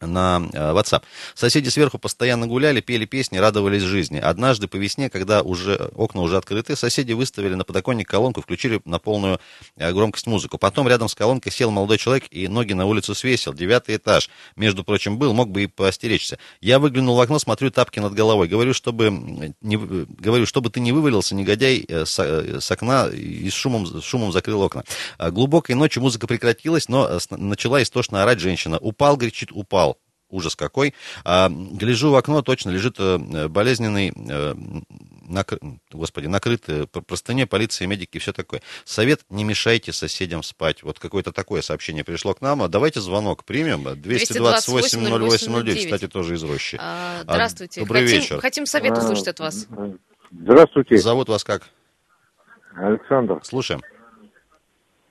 [0.00, 1.02] на э, WhatsApp.
[1.34, 4.18] Соседи сверху постоянно гуляли, пели песни, радовались жизни.
[4.18, 8.98] Однажды по весне, когда уже окна уже открыты, соседи выставили на подоконник колонку, включили на
[8.98, 9.40] полную
[9.76, 10.58] э, громкость музыку.
[10.58, 13.54] Потом рядом с колонкой сел молодой человек и ноги на улицу свесил.
[13.54, 16.38] Девятый этаж, между прочим, был, мог бы и поостеречься.
[16.60, 18.48] Я выглянул в окно, смотрю тапки над головой.
[18.48, 23.54] Говорю, чтобы, не, говорю, чтобы ты не вывалился, негодяй, э, с, с окна и с
[23.54, 24.84] шумом, с шумом закрыл окна.
[25.18, 28.78] Глубокой ночью музыка прекратилась, но начала истошно орать женщина.
[28.78, 29.87] Упал, кричит, упал
[30.30, 30.94] ужас какой.
[31.24, 34.54] А, гляжу в окно, точно лежит э, болезненный, э,
[35.28, 35.58] накры...
[35.92, 38.60] господи, накрыты пр- простыней, полиция, медики, все такое.
[38.84, 40.82] Совет, не мешайте соседям спать.
[40.82, 42.62] Вот какое-то такое сообщение пришло к нам.
[42.62, 43.86] А Давайте звонок примем.
[43.88, 46.76] 228-08-09, кстати, тоже из рощи.
[46.80, 47.80] А, А, Здравствуйте.
[47.80, 48.40] добрый хотим, вечер.
[48.40, 49.66] хотим совет услышать от вас.
[50.30, 51.62] Здравствуйте, Зовут вас как?
[52.74, 53.40] Александр.
[53.42, 53.80] Слушаем.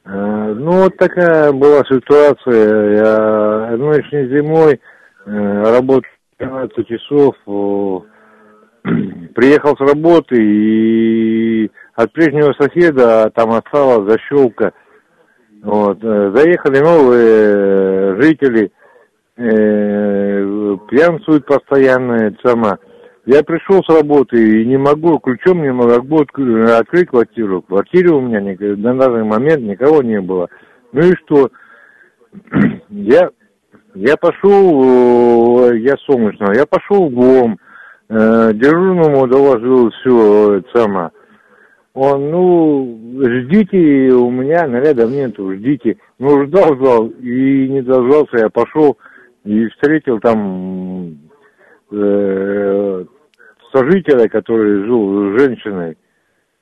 [0.06, 2.95] Э, Ну, вот такая была ситуация.
[2.95, 4.80] Я нынешней зимой э,
[5.28, 6.10] работал
[6.40, 7.36] 12 часов,
[9.36, 14.72] приехал с работы и от прежнего соседа там осталась защелка.
[15.63, 15.98] Вот.
[16.04, 18.72] э, Заехали новые э, жители,
[19.38, 22.78] э, пьянствуют постоянно, сама.
[23.26, 27.62] Я пришел с работы и не могу, ключом не могу отк- открыть квартиру.
[27.62, 30.48] В квартире у меня на данный момент никого не было.
[30.94, 31.50] Ну и что?
[32.90, 33.30] Я,
[34.00, 37.58] я пошел, э, я солнечного, я пошел в ГОМ,
[38.10, 41.10] э, дежурному доложил все это самое.
[41.94, 45.98] Он, ну, ждите, у меня нарядов нету, ждите.
[46.20, 48.98] Ну, ждал, ждал, и не дождался, я пошел
[49.44, 51.18] и встретил там
[51.92, 53.06] э,
[53.72, 55.98] сожителя, который жил с женщиной.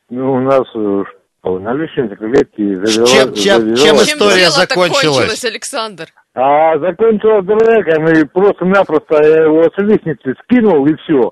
[0.10, 1.04] Ну, у нас э,
[1.44, 5.02] на лестничной клетке завела, Чем- чем- завелась- чем Чем история закончилась?
[5.02, 6.06] кончилось, Александр?
[6.36, 11.32] А закончилась драком, и просто-напросто я его с лестницы скинул, и все.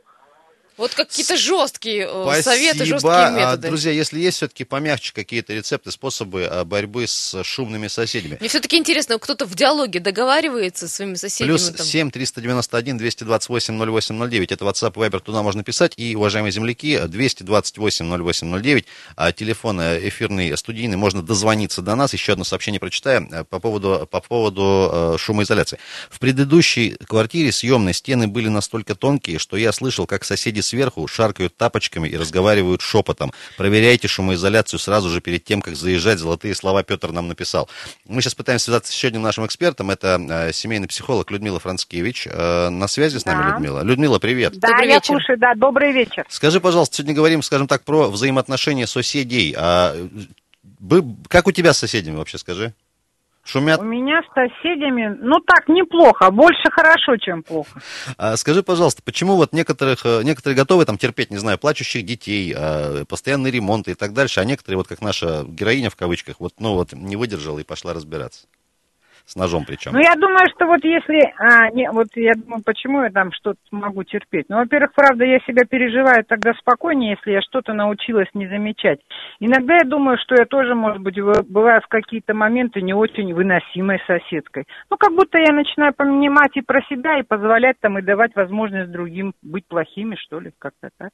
[0.78, 2.44] Вот какие-то жесткие э, Спасибо.
[2.44, 3.68] советы, жесткие А, методы.
[3.68, 8.78] Друзья, если есть все-таки помягче какие-то рецепты, способы а, борьбы с шумными соседями, Мне все-таки
[8.78, 11.50] интересно, кто-то в диалоге договаривается со своими соседями?
[11.56, 11.86] Плюс там?
[11.86, 14.52] 7 391 228 0809.
[14.52, 15.94] Это WhatsApp, Viber, туда можно писать.
[15.98, 18.86] И, уважаемые земляки, 228 0809.
[19.16, 20.98] а, Телефон э, эфирный, студийный.
[20.98, 22.14] Можно дозвониться до нас.
[22.14, 25.78] Еще одно сообщение прочитаем э, по поводу, по поводу э, шумоизоляции.
[26.10, 31.56] В предыдущей квартире съемной стены были настолько тонкие, что я слышал, как соседи сверху шаркают
[31.56, 33.32] тапочками и разговаривают шепотом.
[33.58, 36.18] Проверяйте шумоизоляцию сразу же перед тем, как заезжать.
[36.20, 37.70] Золотые слова Петр нам написал.
[38.08, 39.92] Мы сейчас пытаемся связаться с еще одним нашим экспертом.
[39.92, 42.28] Это э, семейный психолог Людмила Францкевич.
[42.32, 43.50] Э, на связи с нами Да.
[43.52, 43.84] Людмила.
[43.84, 44.58] Людмила, привет.
[44.58, 45.06] Да, Добрый я вечер.
[45.08, 46.26] слушаю, да, добрый вечер.
[46.30, 49.54] Скажи, пожалуйста, сегодня говорим, скажем так, про взаимоотношения соседей.
[49.58, 49.96] А,
[50.80, 52.74] бы- как у тебя с соседями вообще, скажи?
[53.46, 53.82] Шумят?
[53.82, 57.82] У меня с соседями, ну так, неплохо, больше хорошо, чем плохо.
[58.18, 62.54] А скажи, пожалуйста, почему вот некоторых, э, некоторые готовы там терпеть, не знаю, плачущих детей,
[62.56, 66.54] а, постоянные ремонты и так дальше, а некоторые, вот как наша героиня в кавычках, вот,
[66.60, 68.48] ну вот, не выдержала и пошла разбираться.
[69.26, 69.94] С ножом причем.
[69.94, 73.60] Ну, я думаю, что вот если, а, не, вот я думаю, почему я там что-то
[73.72, 74.48] могу терпеть.
[74.50, 79.00] Ну, во-первых, правда, я себя переживаю тогда спокойнее, если я что-то научилась не замечать.
[79.40, 81.16] Иногда я думаю, что я тоже, может быть,
[81.48, 84.66] бываю в какие-то моменты не очень выносимой соседкой.
[84.90, 88.92] Ну, как будто я начинаю понимать и про себя, и позволять там, и давать возможность
[88.92, 91.12] другим быть плохими, что ли, как-то так.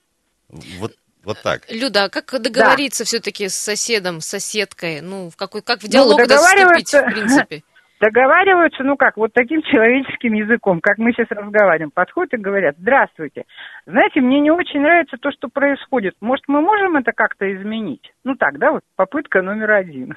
[0.80, 0.94] Вот,
[1.24, 1.70] вот так.
[1.70, 5.02] Люда, а как договориться все-таки с соседом, с соседкой?
[5.02, 7.64] Ну, в какой, как в Ну, диалог да, вступить, в принципе?
[8.00, 13.44] Договариваются, ну как, вот таким человеческим языком, как мы сейчас разговариваем, подходят и говорят, здравствуйте,
[13.86, 18.10] знаете, мне не очень нравится то, что происходит, может, мы можем это как-то изменить?
[18.24, 20.16] Ну так, да, вот попытка номер один.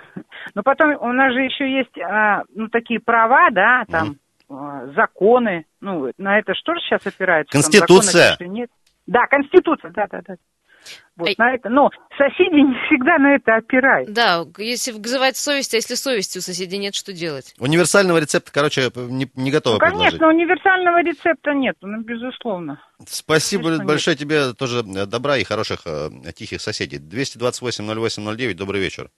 [0.55, 4.17] Но потом у нас же еще есть, а, ну, такие права, да, там,
[4.49, 7.51] а, законы, ну, на это что же сейчас опирается?
[7.51, 8.13] Там Конституция.
[8.13, 8.71] законов еще нет.
[9.09, 10.35] Да, Конституция, да, да, да.
[11.17, 11.35] Вот Ай.
[11.37, 14.15] на это, но соседи не всегда на это опираются.
[14.15, 17.55] Да, если вызывает совесть, а если совести у соседей нет, что делать?
[17.59, 20.37] Универсального рецепта, короче, не, не готова Ну, конечно, предложить.
[20.37, 22.83] универсального рецепта нет, ну, безусловно.
[23.07, 26.97] Спасибо Конечно, большое тебе тоже э, добра и хороших э, тихих соседей.
[26.99, 29.11] 228-08-09, добрый вечер.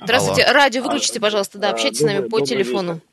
[0.00, 2.92] Здравствуйте, радио выключите, пожалуйста, да, общайтесь с нами Добрый- по добрый телефону.
[2.92, 3.11] А,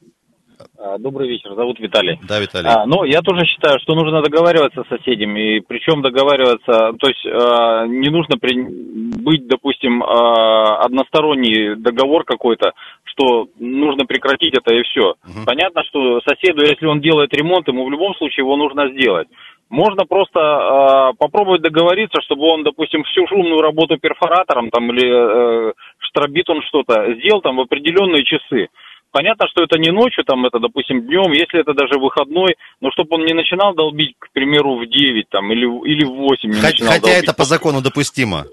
[0.99, 2.17] Добрый вечер, зовут Виталий.
[2.27, 2.69] Да, Виталий.
[2.69, 7.25] А, ну, я тоже считаю, что нужно договариваться с соседями, и причем договариваться, то есть
[7.25, 12.71] а, не нужно при- быть, допустим, а, односторонний договор какой-то,
[13.03, 15.15] что нужно прекратить это и все.
[15.25, 15.45] Мгм.
[15.45, 19.27] Понятно, что соседу, если он делает ремонт, ему в любом случае его нужно сделать.
[19.69, 25.73] Можно просто а, попробовать договориться, чтобы он, допустим, всю шумную работу перфоратором там или э,
[25.99, 28.69] штробит он что-то сделал там в определенные часы.
[29.11, 33.15] Понятно, что это не ночью, там это, допустим, днем, если это даже выходной, но чтобы
[33.15, 36.67] он не начинал долбить, к примеру, в 9 там, или, или в 8 не Хотя,
[36.67, 37.23] начинал хотя долбить.
[37.23, 38.45] это по закону допустимо.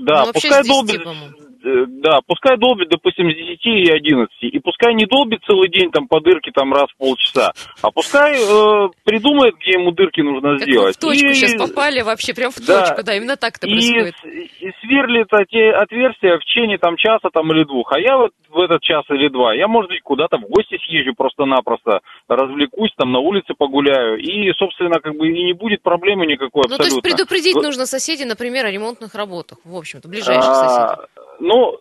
[0.00, 1.43] Да, Ну, пускай с 10, долбит, по-моему.
[1.64, 5.90] Э, да, пускай долбит, допустим, с 10 и 11, и пускай не долбит целый день
[5.90, 10.58] там по дырке там раз в полчаса, а пускай э, придумает, где ему дырки нужно
[10.58, 10.96] Как сделать.
[10.96, 12.80] в точку И- сейчас попали вообще, прям в Да.
[12.86, 14.14] точку, да, именно так это и, происходит.
[14.22, 14.26] с-
[14.62, 17.92] и сверлит эти отверстия в течение там часа там или двух.
[17.92, 21.14] А я вот в этот час или два, я, может быть, куда-то в гости съезжу
[21.16, 26.62] просто-напросто, развлекусь, там на улице погуляю, и, собственно, как бы и не будет проблемы никакой
[26.68, 27.10] Ну, то есть абсолютно.
[27.10, 31.06] предупредить Вот- нужно соседей, например, о ремонтных работах, в общем-то, ближайших соседей.
[31.40, 31.76] Ну,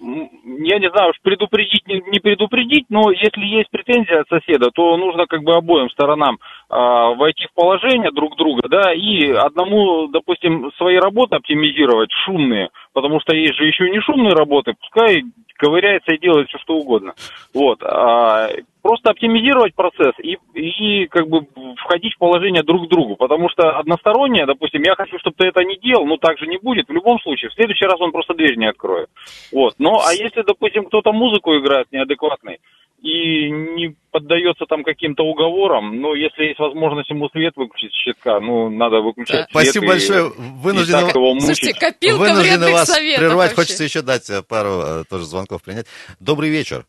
[0.00, 5.26] я не знаю, уж предупредить, не, предупредить, но если есть претензия от соседа, то нужно
[5.26, 10.96] как бы обоим сторонам а, войти в положение друг друга, да, и одному, допустим, свои
[10.96, 15.22] работы оптимизировать, шумные, потому что есть же еще не шумные работы, пускай
[15.54, 17.14] ковыряется и делает все что угодно.
[17.54, 17.82] Вот.
[17.82, 18.48] А,
[18.82, 23.78] просто оптимизировать процесс и, и как бы входить в положение друг к другу, потому что
[23.78, 26.92] одностороннее, допустим, я хочу, чтобы ты это не делал, но так же не будет в
[26.92, 27.50] любом случае.
[27.50, 29.10] В следующий раз он просто дверь не откроет.
[29.52, 29.74] Вот.
[29.78, 32.58] Ну, а если, допустим, кто-то музыку играет неадекватный
[33.00, 38.40] и не поддается там каким-то уговорам, ну, если есть возможность ему свет выключить с щитка,
[38.40, 39.46] ну, надо выключать свет.
[39.50, 40.28] Спасибо и- большое.
[40.28, 41.46] и Вынуждены, так его мучить.
[41.46, 43.36] Слушайте, копилка вынуждены вредных вас советов прервать.
[43.50, 43.54] вообще.
[43.56, 45.86] Хочется еще дать э, пару э, тоже звонков принять.
[46.18, 46.84] Добрый вечер.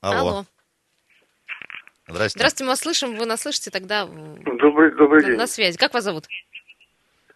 [0.00, 0.28] Алло.
[0.28, 0.44] Алло.
[2.06, 2.38] Здрасте.
[2.38, 5.78] Здравствуйте, мы вас слышим, вы нас слышите, тогда Добрый, добрый на, день, на связи.
[5.78, 6.24] Как вас зовут?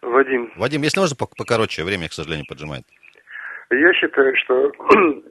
[0.01, 0.53] Вадим.
[0.55, 2.83] Вадим, если можно, пок- покороче, время, к сожалению, поджимает.
[3.71, 4.71] Я считаю, что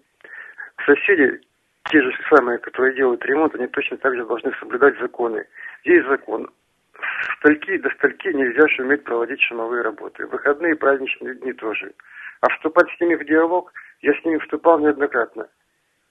[0.86, 1.40] соседи,
[1.88, 5.46] те же самые, которые делают ремонт, они точно так же должны соблюдать законы.
[5.84, 6.50] Есть закон.
[6.94, 10.26] С стальки до стальки нельзя шуметь, проводить шумовые работы.
[10.26, 11.92] Выходные и праздничные дни тоже.
[12.40, 13.72] А вступать с ними в диалог,
[14.02, 15.48] я с ними вступал неоднократно.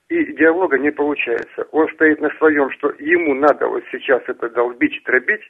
[0.10, 1.68] И диалога не получается.
[1.72, 5.44] Он стоит на своем, что ему надо вот сейчас это долбить, дробить,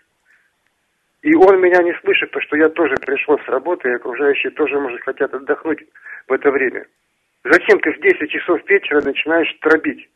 [1.21, 4.79] и он меня не слышит, потому что я тоже пришел с работы, и окружающие тоже,
[4.79, 5.83] может, хотят отдохнуть
[6.27, 6.85] в это время.
[7.43, 10.09] Зачем ты в 10 часов вечера начинаешь тробить?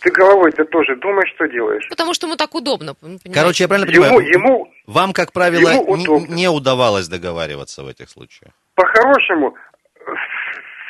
[0.00, 1.86] Ты головой-то тоже думаешь, что делаешь.
[1.90, 2.94] Потому что ему так удобно.
[2.94, 3.30] понимаете?
[3.32, 8.08] Короче, я правильно Ему, понимаю, ему вам, как правило, ему не- удавалось договариваться в этих
[8.08, 8.52] случаях.
[8.74, 9.54] по-хорошему,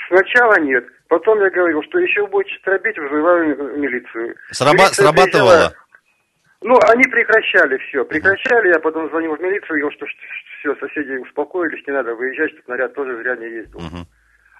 [0.08, 0.84] сначала нет.
[1.08, 4.36] Потом я говорил, что еще будет тробить, вызываю милицию.
[4.52, 5.50] Сраба- Милиция срабатывало?
[5.50, 5.74] приезжала.
[6.62, 8.04] Ну, они прекращали все.
[8.04, 10.06] Прекращали, я потом звонил в милицию, говорил, что
[10.60, 13.80] все, соседи успокоились, не надо выезжать, чтобы наряд тоже зря не ездил.
[13.80, 14.06] Мгм.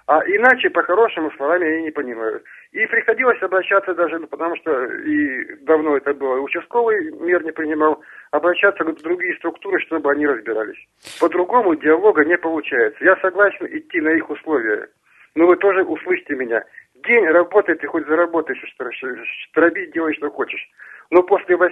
[0.07, 2.43] А иначе, по-хорошему, словами они не понимают.
[2.71, 8.01] И приходилось обращаться даже, ну, потому что и давно это было, участковый мер не принимал,
[8.31, 10.77] обращаться в другие структуры, чтобы они разбирались.
[11.19, 13.03] По-другому диалога не получается.
[13.03, 14.87] Я согласен идти на их условия.
[15.35, 16.63] Но вы тоже услышьте меня.
[17.05, 18.89] День работай, ты хоть заработаешь, что
[19.53, 20.65] тробить, делай, что хочешь.
[21.11, 21.67] Но после 8-10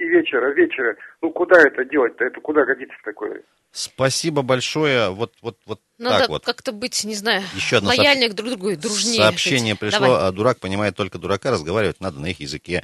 [0.00, 2.24] вечера, вечера, ну куда это делать-то?
[2.24, 3.42] Это куда годится такое?
[3.72, 5.10] Спасибо большое.
[5.10, 6.44] Вот, вот, вот Надо так вот.
[6.46, 9.22] как-то быть, не знаю, Еще одно лояльнее друг к другу и дружнее.
[9.22, 9.80] Сообщение жить.
[9.80, 10.28] пришло, Давай.
[10.28, 12.82] а дурак понимает только дурака, разговаривать надо на их языке.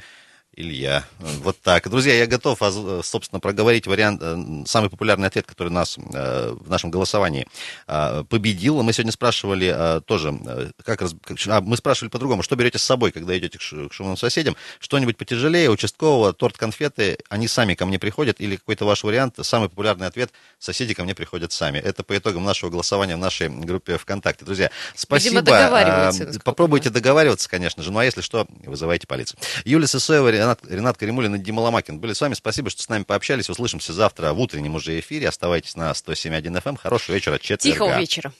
[0.57, 1.05] Илья.
[1.19, 1.87] Вот так.
[1.87, 6.67] Друзья, я готов, а, собственно, проговорить вариант, э, самый популярный ответ, который нас э, в
[6.67, 7.45] нашем голосовании
[7.87, 8.81] э, победил.
[8.81, 11.13] Мы сегодня спрашивали э, тоже, э, как, раз-
[11.47, 14.55] а, мы спрашивали по-другому, что берете с собой, когда идете к шу- к шумным соседям?
[14.79, 19.69] Что-нибудь потяжелее, участкового, торт, конфеты, они сами ко мне приходят, или какой-то ваш вариант, самый
[19.69, 21.77] популярный ответ, соседи ко мне приходят сами.
[21.77, 24.43] Это по итогам нашего голосования в нашей группе ВКонтакте.
[24.43, 25.43] Друзья, спасибо.
[25.43, 27.91] договариваются, А, насколько Попробуйте договариваться, конечно же.
[27.91, 29.39] Ну а если что, вызывайте полицию.
[29.63, 32.33] Юлия Сысоева, Ренат, Ренат Каримулин и Дима Ломакин были с вами.
[32.33, 33.49] Спасибо, что с нами пообщались.
[33.49, 35.27] Услышимся завтра в утреннем уже эфире.
[35.27, 36.77] Оставайтесь на 107.1 FM.
[36.77, 37.73] Хорошего вечера, четверга.
[37.73, 38.33] Тихого вечера.